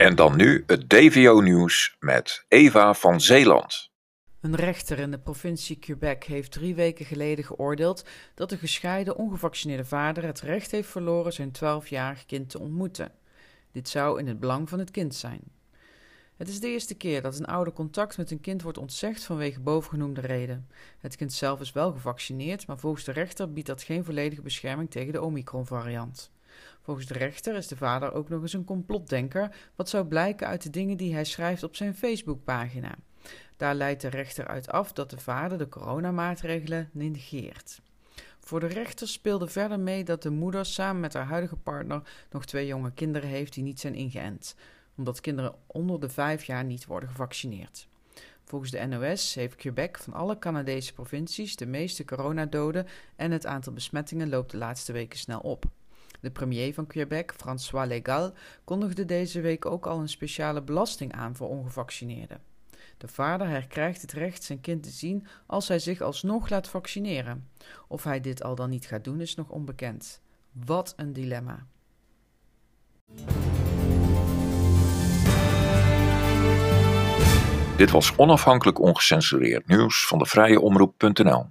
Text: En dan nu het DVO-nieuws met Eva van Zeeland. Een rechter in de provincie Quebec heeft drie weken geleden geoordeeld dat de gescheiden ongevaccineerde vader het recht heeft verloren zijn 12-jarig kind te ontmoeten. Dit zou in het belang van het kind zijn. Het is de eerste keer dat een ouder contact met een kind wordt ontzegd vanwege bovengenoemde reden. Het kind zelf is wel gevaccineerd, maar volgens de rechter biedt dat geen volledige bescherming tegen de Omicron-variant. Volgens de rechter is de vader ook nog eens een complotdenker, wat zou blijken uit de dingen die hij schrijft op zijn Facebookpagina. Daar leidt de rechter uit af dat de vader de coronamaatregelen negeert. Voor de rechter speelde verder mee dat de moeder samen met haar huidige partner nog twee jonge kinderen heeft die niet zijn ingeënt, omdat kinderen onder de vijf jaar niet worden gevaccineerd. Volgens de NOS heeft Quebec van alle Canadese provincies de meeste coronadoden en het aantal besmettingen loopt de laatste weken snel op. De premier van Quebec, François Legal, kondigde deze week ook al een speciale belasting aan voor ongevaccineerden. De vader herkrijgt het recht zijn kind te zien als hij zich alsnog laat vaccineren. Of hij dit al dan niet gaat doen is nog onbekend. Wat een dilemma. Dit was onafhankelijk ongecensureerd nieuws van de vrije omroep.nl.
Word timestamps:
En 0.00 0.14
dan 0.14 0.36
nu 0.36 0.62
het 0.66 0.88
DVO-nieuws 0.88 1.96
met 1.98 2.44
Eva 2.48 2.94
van 2.94 3.20
Zeeland. 3.20 3.90
Een 4.40 4.54
rechter 4.54 4.98
in 4.98 5.10
de 5.10 5.18
provincie 5.18 5.78
Quebec 5.78 6.24
heeft 6.24 6.52
drie 6.52 6.74
weken 6.74 7.04
geleden 7.04 7.44
geoordeeld 7.44 8.04
dat 8.34 8.48
de 8.48 8.56
gescheiden 8.56 9.16
ongevaccineerde 9.16 9.84
vader 9.84 10.24
het 10.24 10.40
recht 10.40 10.70
heeft 10.70 10.88
verloren 10.88 11.32
zijn 11.32 11.52
12-jarig 11.56 12.26
kind 12.26 12.50
te 12.50 12.60
ontmoeten. 12.60 13.12
Dit 13.72 13.88
zou 13.88 14.18
in 14.18 14.26
het 14.26 14.40
belang 14.40 14.68
van 14.68 14.78
het 14.78 14.90
kind 14.90 15.14
zijn. 15.14 15.40
Het 16.36 16.48
is 16.48 16.60
de 16.60 16.68
eerste 16.68 16.94
keer 16.94 17.22
dat 17.22 17.38
een 17.38 17.46
ouder 17.46 17.72
contact 17.72 18.16
met 18.16 18.30
een 18.30 18.40
kind 18.40 18.62
wordt 18.62 18.78
ontzegd 18.78 19.24
vanwege 19.24 19.60
bovengenoemde 19.60 20.20
reden. 20.20 20.68
Het 20.98 21.16
kind 21.16 21.32
zelf 21.32 21.60
is 21.60 21.72
wel 21.72 21.92
gevaccineerd, 21.92 22.66
maar 22.66 22.78
volgens 22.78 23.04
de 23.04 23.12
rechter 23.12 23.52
biedt 23.52 23.66
dat 23.66 23.82
geen 23.82 24.04
volledige 24.04 24.42
bescherming 24.42 24.90
tegen 24.90 25.12
de 25.12 25.22
Omicron-variant. 25.22 26.30
Volgens 26.82 27.06
de 27.06 27.14
rechter 27.14 27.54
is 27.54 27.66
de 27.66 27.76
vader 27.76 28.12
ook 28.12 28.28
nog 28.28 28.42
eens 28.42 28.52
een 28.52 28.64
complotdenker, 28.64 29.56
wat 29.76 29.88
zou 29.88 30.06
blijken 30.06 30.46
uit 30.46 30.62
de 30.62 30.70
dingen 30.70 30.96
die 30.96 31.14
hij 31.14 31.24
schrijft 31.24 31.62
op 31.62 31.76
zijn 31.76 31.94
Facebookpagina. 31.94 32.94
Daar 33.56 33.74
leidt 33.74 34.00
de 34.00 34.08
rechter 34.08 34.46
uit 34.46 34.70
af 34.70 34.92
dat 34.92 35.10
de 35.10 35.18
vader 35.18 35.58
de 35.58 35.68
coronamaatregelen 35.68 36.90
negeert. 36.92 37.80
Voor 38.40 38.60
de 38.60 38.66
rechter 38.66 39.08
speelde 39.08 39.48
verder 39.48 39.80
mee 39.80 40.04
dat 40.04 40.22
de 40.22 40.30
moeder 40.30 40.66
samen 40.66 41.00
met 41.00 41.12
haar 41.12 41.26
huidige 41.26 41.56
partner 41.56 42.02
nog 42.30 42.44
twee 42.44 42.66
jonge 42.66 42.92
kinderen 42.92 43.28
heeft 43.28 43.54
die 43.54 43.62
niet 43.62 43.80
zijn 43.80 43.94
ingeënt, 43.94 44.54
omdat 44.96 45.20
kinderen 45.20 45.54
onder 45.66 46.00
de 46.00 46.08
vijf 46.08 46.44
jaar 46.44 46.64
niet 46.64 46.86
worden 46.86 47.08
gevaccineerd. 47.08 47.88
Volgens 48.44 48.70
de 48.70 48.86
NOS 48.86 49.34
heeft 49.34 49.56
Quebec 49.56 49.98
van 49.98 50.12
alle 50.12 50.38
Canadese 50.38 50.92
provincies 50.92 51.56
de 51.56 51.66
meeste 51.66 52.04
coronadoden 52.04 52.86
en 53.16 53.30
het 53.30 53.46
aantal 53.46 53.72
besmettingen 53.72 54.28
loopt 54.28 54.50
de 54.50 54.56
laatste 54.56 54.92
weken 54.92 55.18
snel 55.18 55.40
op. 55.40 55.64
De 56.20 56.30
premier 56.30 56.74
van 56.74 56.86
Quebec, 56.86 57.32
François 57.36 57.88
Legal, 57.88 58.32
kondigde 58.64 59.04
deze 59.04 59.40
week 59.40 59.66
ook 59.66 59.86
al 59.86 59.98
een 59.98 60.08
speciale 60.08 60.62
belasting 60.62 61.12
aan 61.12 61.36
voor 61.36 61.48
ongevaccineerden. 61.48 62.40
De 62.98 63.08
vader 63.08 63.48
herkrijgt 63.48 64.02
het 64.02 64.12
recht 64.12 64.42
zijn 64.42 64.60
kind 64.60 64.82
te 64.82 64.90
zien 64.90 65.26
als 65.46 65.68
hij 65.68 65.78
zich 65.78 66.00
alsnog 66.00 66.48
laat 66.48 66.68
vaccineren. 66.68 67.48
Of 67.88 68.04
hij 68.04 68.20
dit 68.20 68.42
al 68.42 68.54
dan 68.54 68.70
niet 68.70 68.86
gaat 68.86 69.04
doen 69.04 69.20
is 69.20 69.34
nog 69.34 69.48
onbekend. 69.48 70.20
Wat 70.52 70.92
een 70.96 71.12
dilemma. 71.12 71.66
Dit 77.76 77.90
was 77.90 78.16
onafhankelijk 78.16 78.78
ongecensureerd 78.78 79.66
nieuws 79.66 80.06
van 80.06 80.18
de 80.18 80.26
vrije 80.26 80.60
omroep.nl. 80.60 81.46